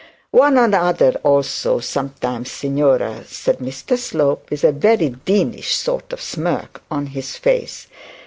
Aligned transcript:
'One 0.31 0.57
another 0.57 1.11
also, 1.23 1.79
sometimes, 1.79 2.49
signora,' 2.49 3.23
said 3.27 3.59
Mr 3.59 3.99
Slope, 3.99 4.49
with 4.49 4.63
a 4.63 4.71
deanish 4.71 5.75
sort 5.75 6.11
of 6.11 6.19
smirk 6.19 6.81
on 6.89 7.05
his 7.05 7.35
face. 7.37 7.85